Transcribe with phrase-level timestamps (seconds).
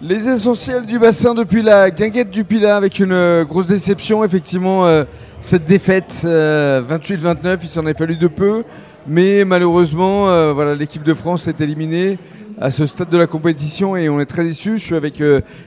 [0.00, 4.86] Les essentiels du bassin depuis la guinguette du Pilat avec une euh, grosse déception, effectivement,
[4.86, 5.02] euh,
[5.40, 8.62] cette défaite 28-29, euh, il s'en est fallu de peu,
[9.08, 12.16] mais malheureusement, voilà, l'équipe de France est éliminée
[12.60, 14.78] à ce stade de la compétition et on est très déçus.
[14.78, 15.20] Je suis avec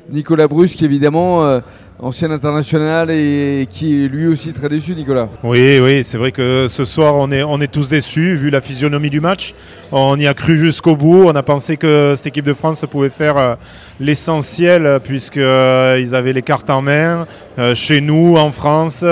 [0.09, 1.59] Nicolas Brusque, évidemment
[2.01, 5.29] ancien international et qui est lui aussi très déçu, Nicolas.
[5.43, 8.61] Oui, oui, c'est vrai que ce soir on est, on est tous déçus vu la
[8.61, 9.53] physionomie du match.
[9.91, 11.25] On y a cru jusqu'au bout.
[11.25, 13.55] On a pensé que cette équipe de France pouvait faire euh,
[13.99, 17.27] l'essentiel puisqu'ils euh, avaient les cartes en main
[17.59, 19.05] euh, chez nous, en France,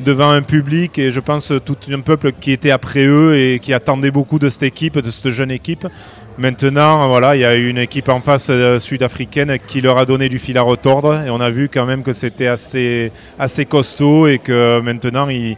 [0.00, 3.72] devant un public et je pense tout un peuple qui était après eux et qui
[3.74, 5.86] attendait beaucoup de cette équipe, de cette jeune équipe.
[6.38, 10.28] Maintenant, voilà, il y a une équipe en face euh, sud-africaine qui leur a donné
[10.28, 14.26] du fil à retordre et on a vu quand même que c'était assez, assez costaud
[14.26, 15.56] et que maintenant il,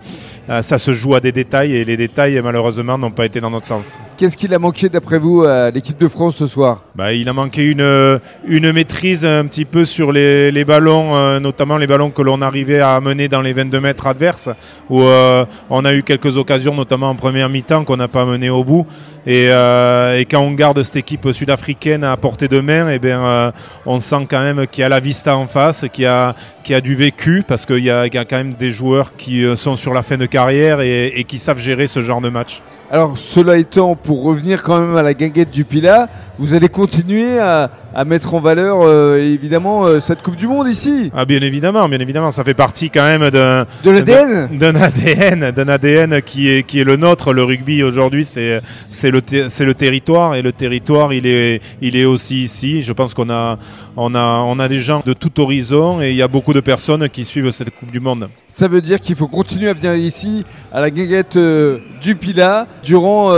[0.48, 3.50] euh, ça se joue à des détails et les détails malheureusement n'ont pas été dans
[3.50, 3.98] notre sens.
[4.16, 6.84] Qu'est-ce qu'il a manqué d'après vous à l'équipe de France ce soir?
[6.94, 11.40] Bah, Il a manqué une, une maîtrise un petit peu sur les, les ballons, euh,
[11.40, 14.48] notamment les ballons que l'on arrivait à mener dans les 22 mètres adverses
[14.88, 18.64] où on a eu quelques occasions, notamment en première mi-temps, qu'on n'a pas mené au
[18.64, 18.86] bout.
[19.26, 23.50] Et, et quand on garde de cette équipe sud-africaine à portée de main, eh euh,
[23.86, 26.34] on sent quand même qu'il y a la vista en face, qu'il y a,
[26.70, 29.94] a du vécu, parce qu'il y, a quand même des joueurs qui euh, sont sur
[29.94, 32.62] la fin de carrière et, qui savent gérer ce genre de match.
[32.90, 36.08] Alors, cela étant, pour revenir quand même à la guinguette du Pila,
[36.38, 37.70] vous allez continuer à,
[38.06, 41.10] mettre en valeur euh, évidemment euh, cette Coupe du Monde ici.
[41.14, 45.50] Ah bien évidemment, bien évidemment, ça fait partie quand même d'un de l'ADN, d'un ADN,
[45.50, 47.32] d'un ADN qui est qui est le nôtre.
[47.32, 51.96] Le rugby aujourd'hui, c'est c'est le c'est le territoire et le territoire, il est il
[51.96, 52.82] est aussi ici.
[52.84, 53.58] Je pense qu'on a
[53.96, 56.60] on a on a des gens de tout horizon et il y a beaucoup de
[56.60, 58.28] personnes qui suivent cette Coupe du Monde.
[58.46, 62.68] Ça veut dire qu'il faut continuer à venir ici à la guinguette euh, du Pila
[62.82, 63.32] durant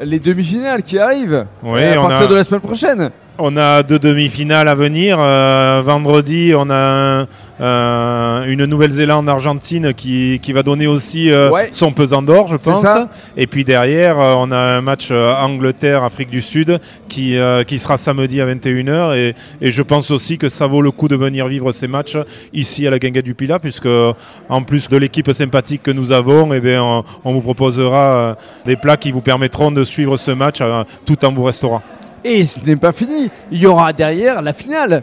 [0.00, 3.10] les demi-finales qui arrivent à partir de la semaine prochaine.
[3.40, 5.18] On a deux demi-finales à venir.
[5.20, 7.26] Euh, vendredi, on a
[7.60, 12.84] une Nouvelle-Zélande-Argentine qui, qui, va donner aussi euh, son pesant d'or, je pense.
[13.36, 17.36] Et puis derrière, euh, on a un match Angleterre-Afrique du Sud qui,
[17.68, 19.16] qui sera samedi à 21h.
[19.16, 22.18] Et, et, je pense aussi que ça vaut le coup de venir vivre ces matchs
[22.52, 23.88] ici à la Guinguette du Pilat, puisque
[24.48, 28.74] en plus de l'équipe sympathique que nous avons, eh bien, on, on, vous proposera des
[28.74, 30.60] plats qui vous permettront de suivre ce match
[31.06, 31.82] tout en vous restaurant.
[32.24, 33.30] Et ce n'est pas fini.
[33.50, 35.02] Il y aura derrière la finale.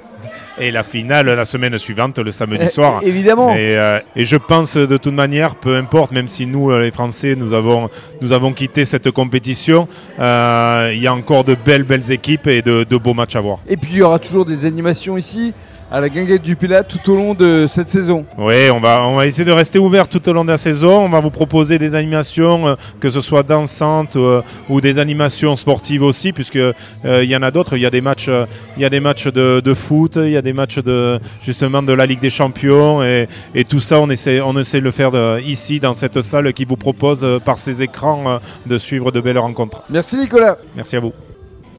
[0.57, 3.01] Et la finale la semaine suivante, le samedi eh, soir.
[3.03, 3.53] évidemment.
[3.57, 7.35] Euh, et, je pense de toute manière, peu importe, même si nous, euh, les Français,
[7.35, 7.89] nous avons,
[8.21, 12.61] nous avons quitté cette compétition, euh, il y a encore de belles, belles équipes et
[12.61, 13.59] de, de beaux matchs à voir.
[13.67, 15.53] Et puis il y aura toujours des animations ici
[15.95, 18.25] à la guinguette du Pilat tout au long de cette saison.
[18.37, 21.05] Oui, on va, on va essayer de rester ouvert tout au long de la saison.
[21.05, 25.55] On va vous proposer des animations, euh, que ce soit dansantes euh, ou des animations
[25.55, 26.73] sportives aussi, puisque euh,
[27.05, 27.77] il y en a d'autres.
[27.77, 28.29] Il y a des matchs,
[28.75, 31.93] il y a des matchs de, foot, il y a des matchs de justement de
[31.93, 33.27] la Ligue des Champions et,
[33.63, 36.75] tout ça, on essaie, on essaie de le faire ici dans cette salle qui vous
[36.75, 39.83] propose par ces écrans de suivre de belles rencontres.
[39.89, 40.57] Merci Nicolas.
[40.75, 41.13] Merci à vous.